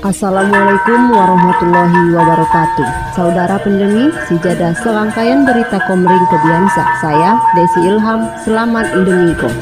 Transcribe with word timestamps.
Assalamualaikum 0.00 1.12
warahmatullahi 1.12 2.16
wabarakatuh. 2.16 3.12
Saudara 3.12 3.60
pendengi, 3.60 4.08
sijada 4.24 4.72
serangkaian 4.80 5.44
berita 5.44 5.76
komering 5.84 6.24
kebiasa 6.24 7.04
Saya, 7.04 7.36
Desi 7.52 7.84
Ilham, 7.84 8.24
selamat 8.40 8.96
indengiko 8.96 9.52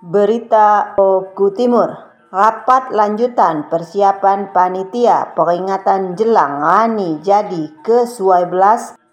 Berita 0.00 0.96
Oku 0.96 1.52
Timur 1.52 2.05
Rapat 2.26 2.90
lanjutan 2.90 3.70
persiapan 3.70 4.50
panitia 4.50 5.30
peringatan 5.38 6.18
jelang 6.18 6.58
Ngani 6.58 7.22
jadi 7.22 7.70
ke-12 7.86 8.50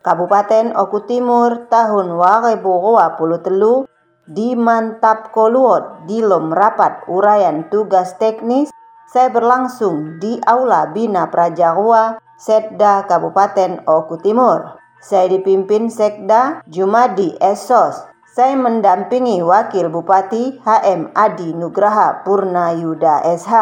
Kabupaten 0.02 0.74
Oku 0.74 1.06
Timur 1.06 1.70
tahun 1.70 2.18
2023 2.18 4.34
di 4.34 4.58
Mantap 4.58 5.30
Koluot 5.30 6.10
di 6.10 6.26
lom 6.26 6.50
rapat 6.50 7.06
urayan 7.06 7.70
tugas 7.70 8.18
teknis 8.18 8.74
saya 9.06 9.30
berlangsung 9.30 10.18
di 10.18 10.42
Aula 10.42 10.90
Bina 10.90 11.30
Prajarwa 11.30 12.18
Setda 12.42 13.06
Kabupaten 13.06 13.86
Oku 13.86 14.18
Timur. 14.26 14.82
Saya 14.98 15.30
dipimpin 15.30 15.94
Sekda 15.94 16.66
Jumadi 16.66 17.38
Esos 17.38 18.13
saya 18.34 18.58
mendampingi 18.58 19.46
Wakil 19.46 19.94
Bupati 19.94 20.58
HM 20.58 21.14
Adi 21.14 21.54
Nugraha 21.54 22.26
Purna 22.26 22.74
Yuda 22.74 23.22
SH. 23.30 23.54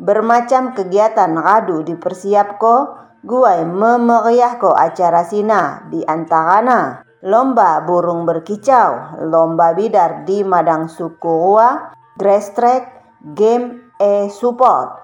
Bermacam 0.00 0.72
kegiatan 0.72 1.36
ngadu 1.36 1.84
dipersiapko, 1.84 2.96
guai 3.20 3.68
memeriahko 3.68 4.72
acara 4.72 5.20
sina 5.28 5.84
di 5.92 6.00
antarana 6.00 7.04
lomba 7.20 7.84
burung 7.84 8.24
berkicau, 8.24 9.20
lomba 9.28 9.76
bidar 9.76 10.24
di 10.24 10.40
Madang 10.48 10.88
Sukurua, 10.88 11.92
grass 12.16 12.56
track, 12.56 13.04
game 13.36 13.92
e-support. 14.00 14.96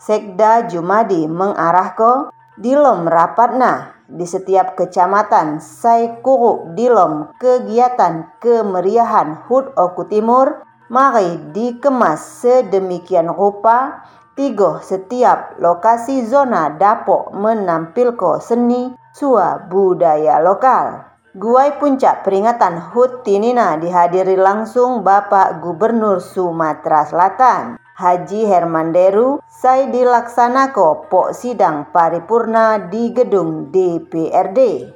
Sekda 0.00 0.64
Jumadi 0.64 1.28
mengarahko 1.28 2.32
dilom 2.56 3.04
rapatna 3.04 3.93
di 4.08 4.28
setiap 4.28 4.76
kecamatan 4.76 5.58
saya 5.64 6.20
kuruk 6.20 6.76
dilom 6.76 7.32
kegiatan 7.40 8.28
kemeriahan 8.38 9.48
HUT 9.48 9.72
Oku 9.76 10.04
Timur 10.08 10.60
mari 10.92 11.40
dikemas 11.56 12.44
sedemikian 12.44 13.32
rupa 13.32 14.04
tiga 14.34 14.82
setiap 14.84 15.56
lokasi 15.62 16.26
zona 16.26 16.74
dapok 16.74 17.32
menampilkan 17.32 18.42
seni 18.42 18.92
sua 19.14 19.62
budaya 19.70 20.42
lokal. 20.42 21.06
Guai 21.34 21.82
puncak 21.82 22.22
peringatan 22.22 22.94
HUT 22.94 23.26
Tinina 23.26 23.74
dihadiri 23.74 24.38
langsung 24.38 25.02
Bapak 25.02 25.58
Gubernur 25.58 26.22
Sumatera 26.22 27.02
Selatan. 27.02 27.74
Haji 27.94 28.50
Herman 28.50 28.90
Deru 28.90 29.38
saya 29.46 29.86
dilaksanako 29.86 31.06
pok 31.06 31.30
sidang 31.30 31.94
paripurna 31.94 32.90
di 32.90 33.14
gedung 33.14 33.70
DPRD. 33.70 34.90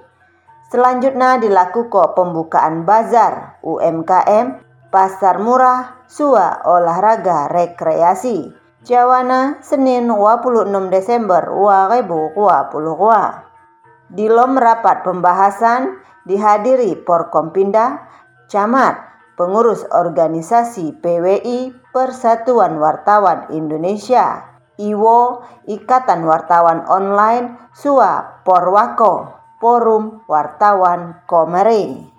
Selanjutnya 0.67 1.39
dilakukan 1.39 2.19
pembukaan 2.19 2.83
bazar 2.83 3.63
UMKM 3.63 4.67
Pasar 4.91 5.39
Murah 5.39 6.11
Sua 6.11 6.59
Olahraga 6.67 7.47
Rekreasi 7.47 8.51
Jawana 8.83 9.63
Senin 9.63 10.11
26 10.11 10.91
Desember 10.91 11.55
2022. 11.55 14.11
Di 14.11 14.27
lom 14.27 14.59
rapat 14.59 15.07
pembahasan 15.07 16.03
dihadiri 16.27 16.99
Porkompinda, 17.07 18.11
Camat, 18.51 19.18
pengurus 19.39 19.87
organisasi 19.95 20.99
PWI 20.99 21.71
Persatuan 21.95 22.83
Wartawan 22.83 23.55
Indonesia, 23.55 24.59
IWO 24.75 25.47
Ikatan 25.71 26.27
Wartawan 26.27 26.83
Online, 26.91 27.71
SUA 27.71 28.43
Porwako, 28.43 29.39
Forum 29.63 30.27
Wartawan 30.27 31.23
Komering. 31.31 32.11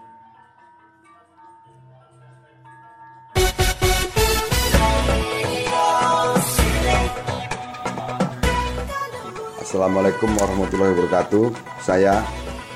Assalamualaikum 9.60 10.34
warahmatullahi 10.40 10.98
wabarakatuh. 10.98 11.54
Saya 11.84 12.24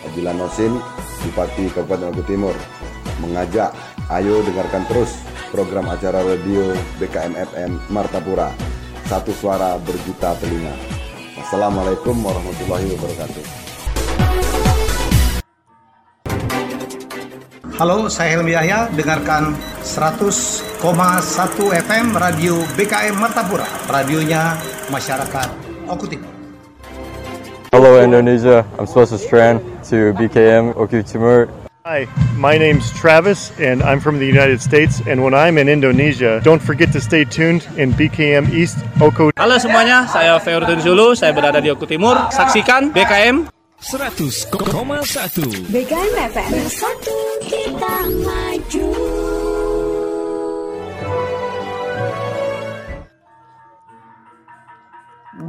Abdillah 0.06 0.36
Nosin, 0.36 0.78
Bupati 1.26 1.72
Kabupaten 1.74 2.14
Oku 2.14 2.22
Timur, 2.28 2.54
mengajak 3.18 3.74
Ayo 4.12 4.44
dengarkan 4.44 4.84
terus 4.92 5.16
program 5.56 5.88
acara 5.88 6.20
radio 6.20 6.76
BKM 7.00 7.40
FM 7.40 7.72
Martapura. 7.88 8.52
Satu 9.08 9.32
suara 9.32 9.80
berjuta 9.80 10.36
telinga. 10.44 10.76
Assalamualaikum 11.40 12.20
warahmatullahi 12.20 12.92
wabarakatuh. 13.00 13.44
Halo, 17.80 18.12
saya 18.12 18.36
Helmi 18.36 18.52
Yahya. 18.52 18.92
Dengarkan 18.92 19.56
100,1 19.88 20.84
FM 21.72 22.06
Radio 22.20 22.60
BKM 22.76 23.16
Martapura. 23.16 23.66
Radionya 23.88 24.60
masyarakat 24.92 25.48
Oku 25.88 26.12
Timur. 26.12 26.32
Hello 27.72 28.04
Indonesia, 28.04 28.68
I'm 28.76 28.86
Swasa 28.86 29.16
Strand 29.16 29.64
to 29.88 30.12
BKM 30.20 30.76
Oku 30.76 31.02
Timur. 31.08 31.63
Hi, 31.86 32.08
my 32.40 32.58
name's 32.58 32.90
Travis 32.94 33.52
and 33.60 33.84
I'm 33.84 34.00
from 34.00 34.18
the 34.18 34.26
United 34.26 34.62
States 34.62 35.02
and 35.04 35.22
when 35.22 35.34
I'm 35.34 35.58
in 35.58 35.68
Indonesia, 35.68 36.40
don't 36.40 36.64
forget 36.64 36.94
to 36.94 37.02
stay 37.02 37.28
tuned 37.28 37.68
in 37.76 37.92
BKM 37.92 38.56
East 38.56 38.80
Oko. 39.04 39.36
Halo 39.36 39.60
semuanya, 39.60 40.08
saya 40.08 40.40
Feurdun 40.40 40.80
Zulu, 40.80 41.12
saya 41.12 41.36
berada 41.36 41.60
di 41.60 41.68
Oko 41.68 41.84
Timur. 41.84 42.16
Saksikan 42.32 42.96
BKM 42.96 43.52
100,1 43.84 44.64
BKM 45.76 46.12
FM 46.32 46.52
103. 46.72 47.63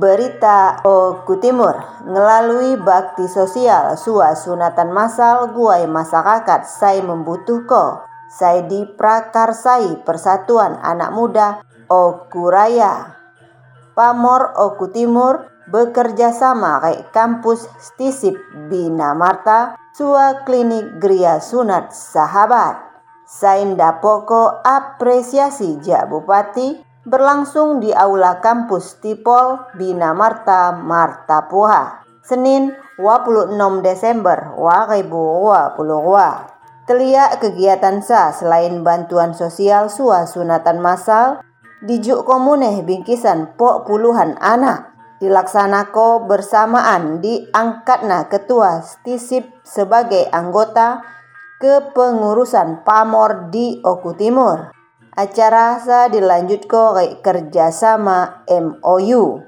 Berita 0.05 0.85
Oku 0.85 1.41
Timur. 1.41 1.81
Melalui 2.05 2.77
bakti 2.77 3.25
sosial 3.25 3.97
sua 3.97 4.37
sunatan 4.37 4.93
masal 4.93 5.57
guai 5.57 5.89
masyarakat 5.89 6.69
saya 6.69 7.01
membutuhko 7.01 8.05
saya 8.29 8.69
diprakarsai 8.69 10.05
persatuan 10.05 10.77
anak 10.85 11.09
muda 11.09 11.65
Oku 11.89 12.53
Raya. 12.53 13.17
Pamor 13.97 14.53
Oku 14.61 14.93
Timur 14.93 15.49
bekerja 15.73 16.37
sama 16.37 16.85
kayak 16.85 17.09
kampus 17.09 17.65
Stisip 17.81 18.37
Bina 18.69 19.17
Marta 19.17 19.73
sua 19.97 20.45
klinik 20.45 21.01
Gria 21.01 21.41
Sunat 21.41 21.97
Sahabat. 21.97 22.77
Sainda 23.25 24.05
Poko 24.05 24.61
apresiasi 24.69 25.81
Jak 25.81 26.13
Bupati 26.13 26.93
berlangsung 27.05 27.85
di 27.85 27.93
Aula 27.93 28.41
Kampus 28.41 28.97
Tipol 29.01 29.59
Bina 29.77 30.17
Marta 30.17 30.73
Martapura, 30.73 32.01
Senin 32.25 32.73
26 32.97 33.53
Desember 33.85 34.57
2022. 34.57 36.55
Telia 36.85 37.33
kegiatan 37.41 38.05
sa 38.05 38.29
selain 38.33 38.85
bantuan 38.85 39.33
sosial 39.33 39.89
sua 39.89 40.29
sunatan 40.29 40.85
masal, 40.85 41.41
dijuk 41.81 42.29
komuneh 42.29 42.85
bingkisan 42.85 43.57
pok 43.57 43.89
puluhan 43.89 44.37
anak 44.41 44.95
Dilaksanako 45.25 46.29
bersamaan 46.29 47.25
diangkatna 47.25 48.29
ketua 48.29 48.85
Stisip 48.85 49.49
sebagai 49.65 50.29
anggota 50.29 51.01
kepengurusan 51.63 52.85
Pamor 52.85 53.49
di 53.49 53.81
Oku 53.81 54.13
Timur. 54.19 54.84
Acara 55.15 55.79
sa 55.79 56.11
dilanjutko 56.11 56.99
kerjasama 57.23 58.43
MOU. 58.51 59.47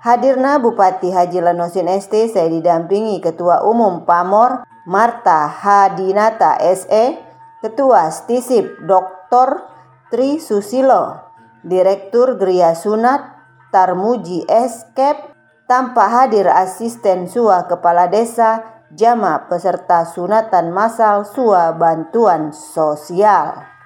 Hadirna 0.00 0.56
Bupati 0.56 1.12
Haji 1.12 1.44
Lanosin 1.44 1.92
ST 1.92 2.32
saya 2.32 2.48
didampingi 2.48 3.20
Ketua 3.20 3.68
Umum 3.68 4.08
Pamor 4.08 4.64
Marta 4.88 5.44
Hadinata 5.44 6.56
SE, 6.72 7.20
Ketua 7.60 8.08
Stisip 8.08 8.80
Dr. 8.88 9.60
Tri 10.08 10.40
Susilo, 10.40 11.20
Direktur 11.60 12.40
Gria 12.40 12.72
Sunat 12.72 13.28
Tarmuji 13.68 14.48
Eskep, 14.48 15.36
tanpa 15.68 16.08
hadir 16.08 16.48
asisten 16.48 17.28
SUA 17.28 17.68
Kepala 17.68 18.08
Desa 18.08 18.64
Jama 18.96 19.52
peserta 19.52 20.08
sunatan 20.08 20.72
masal 20.72 21.28
SUA 21.28 21.76
Bantuan 21.76 22.56
Sosial. 22.56 23.77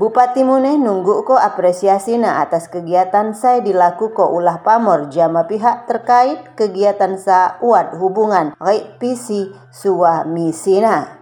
Bupati 0.00 0.40
Muneh 0.48 0.80
nunggu 0.80 1.28
ko 1.28 1.36
apresiasi 1.36 2.16
na 2.16 2.40
atas 2.40 2.72
kegiatan 2.72 3.36
saya 3.36 3.60
dilaku 3.60 4.16
ko 4.16 4.32
ulah 4.32 4.64
pamor 4.64 5.12
jama 5.12 5.44
pihak 5.44 5.84
terkait 5.84 6.56
kegiatan 6.56 7.20
sa 7.20 7.60
uat 7.60 8.00
hubungan 8.00 8.56
rei 8.56 8.80
pisi 8.96 9.52
suamisina. 9.68 11.20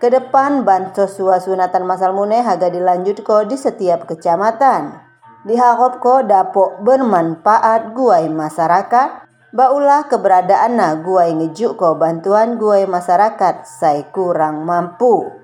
Ke 0.00 0.08
depan 0.08 0.64
bansos 0.64 1.20
suah 1.20 1.36
sunatan 1.36 1.84
masal 1.84 2.16
Muneh 2.16 2.40
haga 2.40 2.72
dilanjut 2.72 3.20
ko 3.20 3.44
di 3.44 3.60
setiap 3.60 4.08
kecamatan. 4.08 5.04
Diharap 5.44 6.00
ko 6.00 6.24
dapok 6.24 6.80
bermanfaat 6.80 7.92
guai 7.92 8.32
masyarakat 8.32 9.28
Baulah 9.48 10.08
keberadaan 10.08 10.76
na 10.76 10.92
guai 10.96 11.32
ngejuk 11.32 11.80
ko 11.80 11.96
bantuan 11.96 12.60
guai 12.60 12.84
masyarakat 12.84 13.64
saya 13.64 14.04
kurang 14.12 14.64
mampu. 14.64 15.37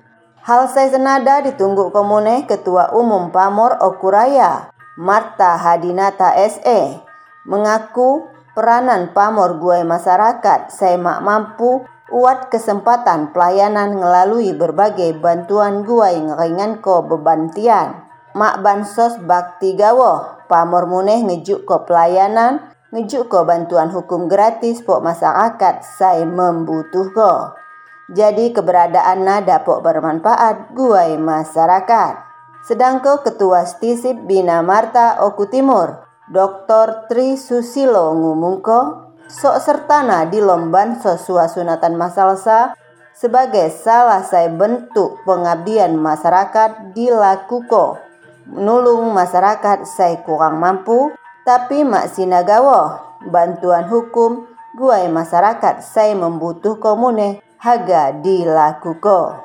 Hal 0.45 0.69
saya 0.69 0.93
senada 0.93 1.41
ditunggu 1.41 1.89
komune 1.89 2.45
Ketua 2.45 2.93
Umum 2.93 3.33
Pamor 3.33 3.81
Okuraya, 3.81 4.69
Marta 4.93 5.57
Hadinata 5.57 6.37
SE, 6.37 7.01
mengaku 7.49 8.29
peranan 8.53 9.09
Pamor 9.09 9.57
gue 9.57 9.81
masyarakat 9.81 10.69
saya 10.69 11.01
mak 11.01 11.25
mampu 11.25 11.89
uat 12.13 12.53
kesempatan 12.53 13.33
pelayanan 13.33 13.97
melalui 13.97 14.53
berbagai 14.53 15.17
bantuan 15.17 15.81
gue 15.81 16.13
ngeringan 16.13 16.77
ko 16.77 17.01
bebantian. 17.01 18.05
Mak 18.37 18.61
bansos 18.61 19.17
bakti 19.25 19.73
gawo, 19.73 20.45
Pamor 20.45 20.85
muneh 20.85 21.25
ngejuk 21.25 21.65
ko 21.65 21.89
pelayanan, 21.89 22.61
ngejuk 22.93 23.33
ko 23.33 23.49
bantuan 23.49 23.89
hukum 23.89 24.29
gratis 24.29 24.85
pok 24.85 25.01
masyarakat 25.01 25.81
saya 25.81 26.21
membutuh 26.21 27.09
ko. 27.17 27.64
Jadi 28.05 28.53
keberadaan 28.53 29.25
nada 29.25 29.65
pok 29.65 29.81
bermanfaat 29.81 30.77
guai 30.77 31.17
masyarakat. 31.17 32.13
Sedangko 32.61 33.25
Ketua 33.25 33.65
Stisip 33.65 34.29
Bina 34.29 34.61
Marta 34.61 35.21
Oku 35.25 35.49
Timur, 35.49 36.05
Dr. 36.29 37.09
Tri 37.09 37.33
Susilo 37.33 38.13
ngumungko, 38.13 39.09
sok 39.25 39.57
sertana 39.57 40.29
di 40.29 40.37
lomban 40.37 41.01
sosua 41.01 41.49
sunatan 41.49 41.97
masalsa 41.97 42.77
sebagai 43.13 43.73
salah 43.73 44.21
saya 44.21 44.53
bentuk 44.53 45.21
pengabdian 45.25 45.97
masyarakat 45.97 46.93
dilakuko. 46.93 48.01
Nulung 48.49 49.13
masyarakat 49.17 49.85
saya 49.85 50.21
kurang 50.21 50.61
mampu, 50.61 51.09
tapi 51.41 51.81
mak 51.81 52.13
sinagawo 52.13 53.01
bantuan 53.29 53.89
hukum 53.89 54.45
guai 54.73 55.09
masyarakat 55.09 55.81
saya 55.81 56.17
membutuh 56.17 56.77
komune 56.81 57.44
haga 57.59 58.15
dilakuko. 58.19 59.41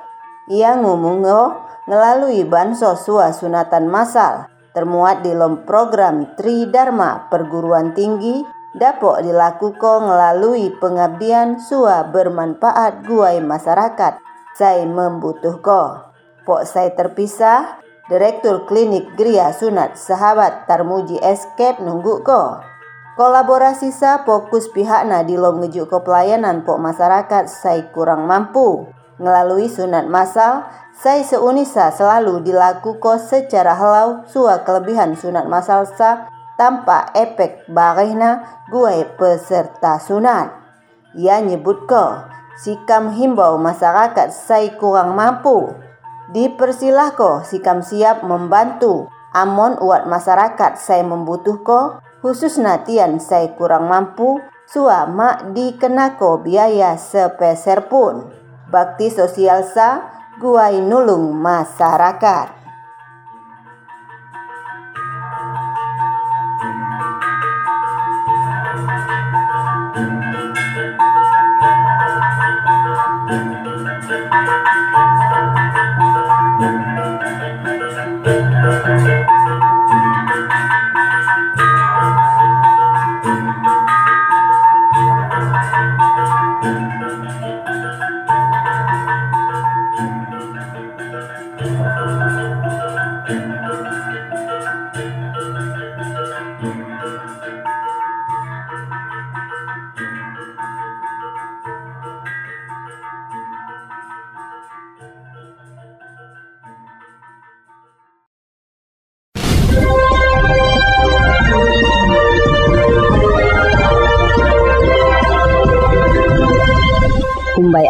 Ia 0.50 0.78
ngumungo 0.78 1.54
melalui 1.86 2.42
bansos 2.46 3.06
sunatan 3.06 3.86
masal 3.90 4.50
termuat 4.70 5.26
di 5.26 5.34
lom 5.34 5.66
program 5.66 6.38
Tri 6.38 6.70
Dharma 6.70 7.26
perguruan 7.30 7.94
tinggi 7.94 8.42
dapok 8.74 9.26
dilakukan 9.26 10.06
melalui 10.06 10.70
pengabdian 10.78 11.58
sua 11.58 12.06
bermanfaat 12.06 13.02
guai 13.06 13.42
masyarakat 13.42 14.22
saya 14.54 14.86
membutuhko. 14.86 16.12
Pok 16.46 16.62
saya 16.66 16.94
terpisah, 16.94 17.82
Direktur 18.10 18.66
Klinik 18.66 19.14
Gria 19.14 19.54
Sunat 19.54 19.94
Sahabat 19.94 20.66
Tarmuji 20.66 21.18
Escape 21.22 21.78
nunggu 21.78 22.26
ko. 22.26 22.69
Kolaborasi 23.20 23.92
sa 23.92 24.24
fokus 24.24 24.72
pihakna 24.72 25.20
di 25.28 25.36
lom 25.36 25.60
ngejuk 25.60 25.92
ke 25.92 25.98
pelayanan 26.00 26.64
pok 26.64 26.80
masyarakat 26.80 27.52
saya 27.52 27.84
kurang 27.92 28.24
mampu. 28.24 28.88
Melalui 29.20 29.68
sunat 29.68 30.08
masal, 30.08 30.64
saya 30.96 31.20
seunisa 31.20 31.92
selalu 31.92 32.40
dilakukan 32.40 33.20
secara 33.20 33.76
halau 33.76 34.24
sua 34.24 34.64
kelebihan 34.64 35.12
sunat 35.12 35.44
masal 35.52 35.84
sa 35.84 36.32
tanpa 36.56 37.12
efek 37.12 37.68
barehna 37.68 38.64
gue 38.72 39.04
peserta 39.20 40.00
sunat. 40.00 40.56
Ia 41.12 41.44
nyebut 41.44 41.84
ko, 41.84 42.24
sikam 42.56 43.12
himbau 43.12 43.60
masyarakat 43.60 44.32
saya 44.32 44.72
kurang 44.80 45.12
mampu. 45.12 45.76
Dipersilah 46.32 47.12
ko 47.20 47.44
sikam 47.44 47.84
siap 47.84 48.24
membantu 48.24 49.12
amon 49.36 49.76
uat 49.76 50.08
masyarakat 50.08 50.80
saya 50.80 51.04
membutuh 51.04 51.60
ko 51.60 52.00
khusus 52.20 52.60
natian 52.60 53.16
saya 53.18 53.52
kurang 53.56 53.88
mampu, 53.88 54.38
sua 54.68 55.08
mak 55.08 55.56
dikenako 55.56 56.44
biaya 56.44 56.94
sepeser 56.94 57.88
pun. 57.90 58.28
Bakti 58.70 59.10
sosial 59.10 59.66
sa, 59.66 60.06
guai 60.38 60.78
nulung 60.78 61.34
masyarakat. 61.34 62.60